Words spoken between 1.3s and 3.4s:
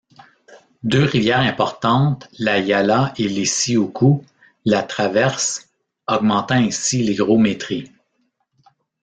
importantes, la Yala et